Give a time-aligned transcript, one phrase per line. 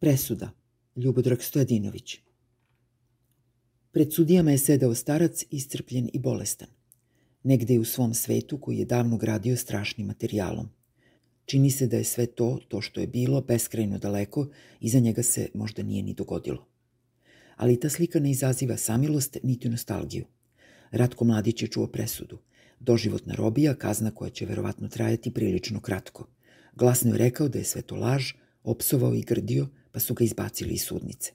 [0.00, 0.50] Presuda.
[0.96, 2.18] Ljubodrag Stojadinović.
[3.92, 6.68] Pred sudijama je sedao starac, iscrpljen i bolestan.
[7.42, 10.68] Negde je u svom svetu koji je davno gradio strašnim materijalom.
[11.44, 14.48] Čini se da je sve to, to što je bilo, beskrajno daleko,
[14.80, 16.66] iza njega se možda nije ni dogodilo.
[17.56, 20.24] Ali ta slika ne izaziva samilost niti nostalgiju.
[20.90, 22.38] Ratko Mladić je čuo presudu.
[22.80, 26.28] Doživotna robija, kazna koja će verovatno trajati prilično kratko.
[26.74, 30.74] Glasno je rekao da je sve to laž, opsovao i grdio, pa su ga izbacili
[30.74, 31.32] iz sudnice.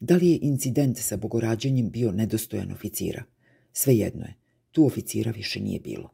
[0.00, 3.24] Da li je incident sa bogorađenjem bio nedostojan oficira?
[3.72, 4.34] Svejedno je,
[4.72, 6.10] tu oficira više nije bilo.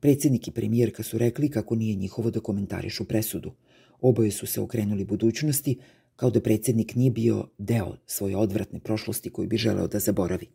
[0.00, 3.52] Predsednik i premijerka su rekli kako nije njihovo da komentarišu presudu.
[4.00, 5.78] Oboje su se okrenuli budućnosti,
[6.16, 10.46] kao da predsednik nije bio deo svoje odvratne prošlosti koju bi želeo da zaboravi.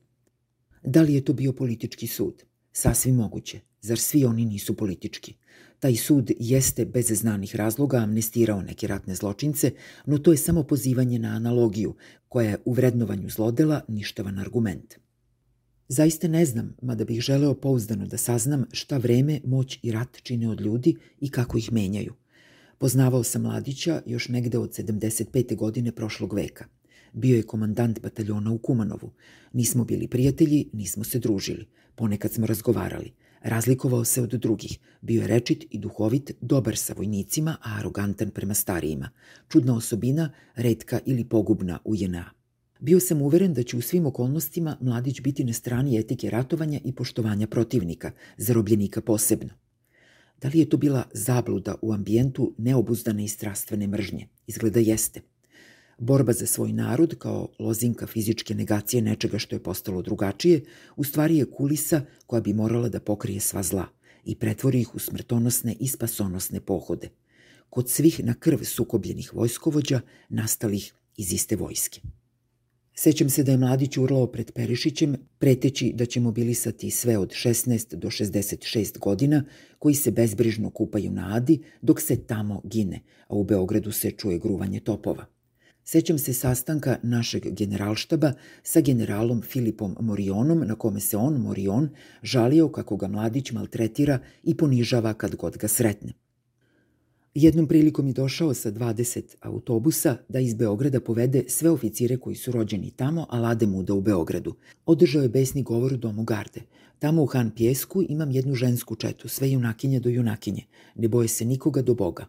[0.84, 2.44] Da li je to bio politički sud?
[2.74, 3.60] Sasvim moguće.
[3.82, 5.34] Zar svi oni nisu politički?
[5.80, 9.72] Taj sud jeste bez znanih razloga amnestirao neke ratne zločince,
[10.06, 11.96] no to je samo pozivanje na analogiju,
[12.30, 14.96] koja je u vrednovanju zlodela ništavan argument.
[15.88, 20.50] Zaista ne znam, mada bih želeo pouzdano da saznam šta vreme, moć i rat čine
[20.50, 22.14] od ljudi i kako ih menjaju.
[22.78, 25.56] Poznavao sam mladića još negde od 75.
[25.56, 26.66] godine prošlog veka.
[27.14, 29.12] Bio je komandant bataljona u Kumanovu.
[29.54, 31.68] Nismo bili prijatelji, nismo se družili.
[31.96, 33.12] Ponekad smo razgovarali.
[33.42, 34.80] Razlikovao se od drugih.
[35.02, 39.10] Bio je rečit i duhovit, dobar sa vojnicima, a arogantan prema starijima.
[39.50, 42.32] Čudna osobina, redka ili pogubna u JNA.
[42.80, 46.92] Bio sam uveren da će u svim okolnostima mladić biti na strani etike ratovanja i
[46.92, 49.50] poštovanja protivnika, zarobljenika posebno.
[50.42, 54.28] Da li je to bila zabluda u ambijentu neobuzdane i strastvene mržnje?
[54.48, 55.22] Izgleda jeste.
[55.98, 60.62] Borba za svoj narod, kao lozinka fizičke negacije nečega što je postalo drugačije,
[60.96, 63.86] u stvari je kulisa koja bi morala da pokrije sva zla
[64.26, 67.10] i pretvori ih u smrtonosne i spasonosne pohode.
[67.70, 72.02] Kod svih na krv sukobljenih vojskovođa nastalih iz iste vojske.
[72.96, 77.96] Sećam se da je mladić urlao pred Perišićem, preteći da će mobilisati sve od 16
[77.96, 79.44] do 66 godina,
[79.80, 84.40] koji se bezbrižno kupaju na Adi, dok se tamo gine, a u Beogradu se čuje
[84.40, 85.33] gruvanje topova.
[85.86, 88.34] Sećam se sastanka našeg generalštaba
[88.64, 91.90] sa generalom Filipom Morionom, na kome se on, Morion,
[92.24, 96.14] žalio kako ga mladić maltretira i ponižava kad god ga sretne.
[97.36, 102.52] Jednom prilikom je došao sa 20 autobusa da iz Beograda povede sve oficire koji su
[102.52, 104.56] rođeni tamo, a lade muda u Beogradu.
[104.86, 106.62] Održao je besni govor u domu garde.
[107.00, 110.64] Tamo u Han Pjesku imam jednu žensku četu, sve junakinje do junakinje.
[110.96, 112.26] Ne boje se nikoga do Boga.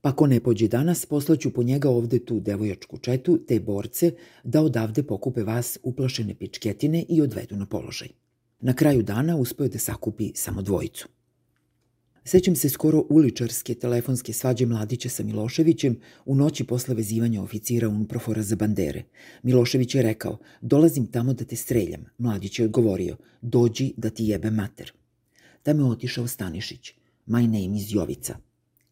[0.00, 4.12] Pa ko ne pođe danas, poslaću po njega ovde tu devojačku četu, te borce,
[4.44, 8.08] da odavde pokupe vas uplašene pičketine i odvedu na položaj.
[8.60, 11.08] Na kraju dana uspeo da sakupi samo dvojicu.
[12.24, 18.42] Sećam se skoro uličarske telefonske svađe Mladića sa Miloševićem u noći posle vezivanja oficira Unprofora
[18.42, 19.04] za bandere.
[19.42, 22.04] Milošević je rekao, dolazim tamo da te streljam.
[22.18, 24.92] Mladić je odgovorio, dođi da ti jebe mater.
[25.62, 26.92] Tamo je otišao Stanišić,
[27.26, 28.36] my name is Jovica,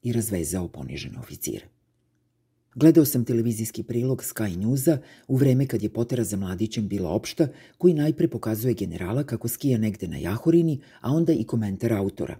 [0.06, 1.66] i razvezao ponižene oficire.
[2.74, 7.48] Gledao sam televizijski prilog Sky Newsa u vreme kad je potera za mladićem bila opšta,
[7.78, 12.36] koji najpre pokazuje generala kako skija negde na Jahorini, a onda i komentar autora.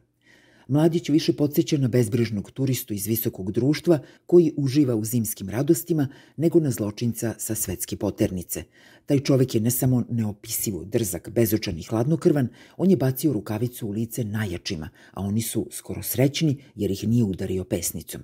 [0.68, 6.60] Mladić više podsjeća na bezbrižnog turistu iz visokog društva koji uživa u zimskim radostima nego
[6.60, 8.64] na zločinca sa svetske poternice.
[9.06, 13.90] Taj čovek je ne samo neopisivo drzak, bezočan i hladnokrvan, on je bacio rukavicu u
[13.90, 18.20] lice najjačima, a oni su skoro srećni jer ih nije udario pesnicom.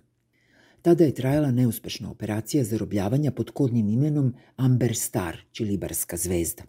[0.82, 6.62] Tada je trajala neuspešna operacija zarobljavanja pod kodnim imenom Amber Star, čilibarska zvezda.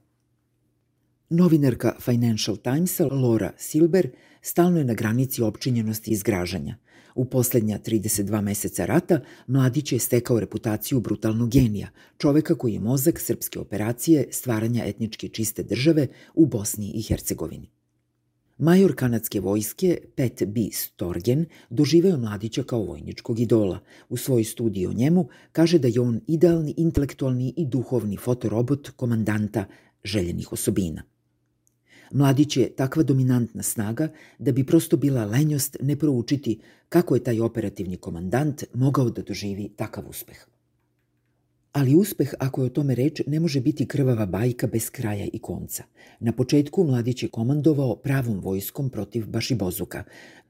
[1.34, 4.10] Novinarka Financial Timesa Laura Silber
[4.42, 6.76] stalno je na granici opčinjenosti i zgražanja.
[7.16, 13.20] U poslednja 32 meseca rata Mladić je stekao reputaciju brutalnog genija, čoveka koji je mozak
[13.20, 17.70] srpske operacije stvaranja etnički čiste države u Bosni i Hercegovini.
[18.58, 20.62] Major kanadske vojske Pet B.
[20.72, 23.80] Storgen doživeo Mladića kao vojničkog idola.
[24.10, 29.66] U svojoj studiji o njemu kaže da je on idealni intelektualni i duhovni fotorobot komandanta
[30.04, 31.04] željenih osobina.
[32.14, 34.08] Mladić je takva dominantna snaga
[34.40, 39.70] da bi prosto bila lenjost ne proučiti kako je taj operativni komandant mogao da doživi
[39.76, 40.46] takav uspeh.
[41.72, 45.40] Ali uspeh, ako je o tome reč, ne može biti krvava bajka bez kraja i
[45.40, 45.84] konca.
[46.20, 50.04] Na početku Mladić je komandovao pravom vojskom protiv Bašibozuka.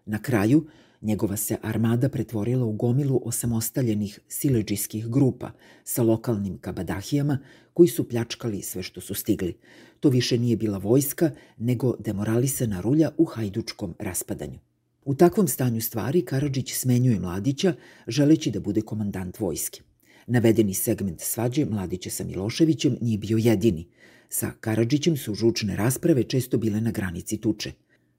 [0.05, 0.65] Na kraju,
[1.03, 5.51] Njegova se armada pretvorila u gomilu osamostaljenih sileđijskih grupa
[5.83, 7.39] sa lokalnim kabadahijama
[7.73, 9.57] koji su pljačkali sve što su stigli.
[9.99, 14.59] To više nije bila vojska, nego demoralisana rulja u hajdučkom raspadanju.
[15.05, 17.75] U takvom stanju stvari Karadžić smenjuje Mladića,
[18.07, 19.81] želeći da bude komandant vojske.
[20.27, 23.87] Navedeni segment svađe Mladića sa Miloševićem nije bio jedini.
[24.29, 27.71] Sa Karadžićem su žučne rasprave često bile na granici tuče.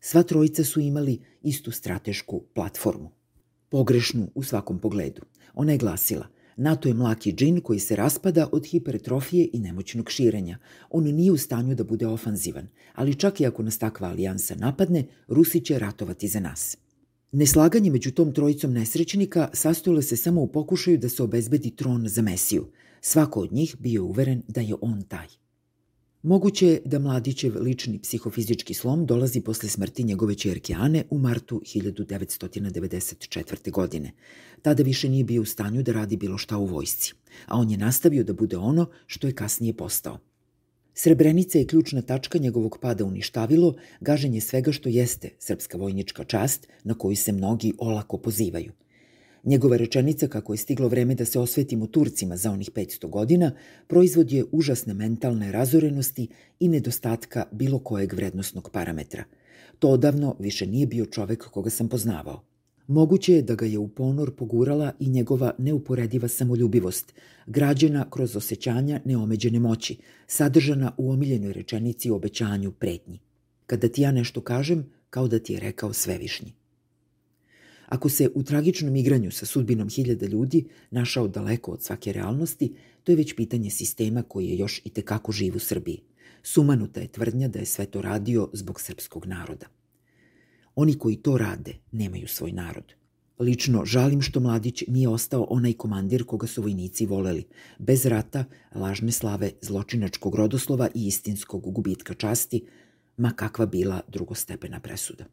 [0.06, 3.10] Sva trojica su imali istu stratešku platformu.
[3.68, 5.22] Pogrešnu u svakom pogledu.
[5.54, 10.58] Ona je glasila NATO je mlaki džin koji se raspada od hipertrofije i nemoćnog širenja.
[10.90, 15.04] On nije u stanju da bude ofanzivan, ali čak i ako nas takva alijansa napadne,
[15.28, 16.76] Rusi će ratovati za nas.
[17.32, 22.22] Neslaganje među tom trojicom nesrećnika sastojilo se samo u pokušaju da se obezbedi tron za
[22.22, 22.66] Mesiju.
[23.00, 25.43] Svako od njih bio uveren da je on taj.
[26.24, 31.62] Moguće je da Mladićev lični psihofizički slom dolazi posle smrti njegove čerke Ane u martu
[31.74, 33.70] 1994.
[33.70, 34.12] godine.
[34.62, 37.12] Tada više nije bio u stanju da radi bilo šta u vojsci,
[37.46, 40.18] a on je nastavio da bude ono što je kasnije postao.
[40.94, 46.94] Srebrenica je ključna tačka njegovog pada uništavilo, gaženje svega što jeste srpska vojnička čast na
[46.94, 48.72] koju se mnogi olako pozivaju–
[49.44, 53.52] Njegova rečenica kako je stiglo vreme da se osvetimo Turcima za onih 500 godina
[53.86, 56.28] proizvod je užasne mentalne razorenosti
[56.60, 59.24] i nedostatka bilo kojeg vrednostnog parametra.
[59.78, 62.42] To odavno više nije bio čovek koga sam poznavao.
[62.86, 67.14] Moguće je da ga je u ponor pogurala i njegova neuporediva samoljubivost,
[67.46, 69.96] građena kroz osjećanja neomeđene moći,
[70.26, 73.20] sadržana u omiljenoj rečenici o obećanju pretnji.
[73.66, 76.52] Kada ti ja nešto kažem, kao da ti je rekao svevišnji.
[77.86, 83.12] Ako se u tragičnom igranju sa sudbinom hiljada ljudi našao daleko od svake realnosti, to
[83.12, 86.00] je već pitanje sistema koji je još i tekako živ u Srbiji.
[86.42, 89.66] Sumanuta je tvrdnja da je sve to radio zbog srpskog naroda.
[90.74, 92.94] Oni koji to rade nemaju svoj narod.
[93.38, 97.44] Lično žalim što Mladić nije ostao onaj komandir koga su vojnici voleli,
[97.78, 98.44] bez rata,
[98.74, 102.66] lažne slave, zločinačkog rodoslova i istinskog gubitka časti,
[103.16, 105.24] ma kakva bila drugostepena presuda.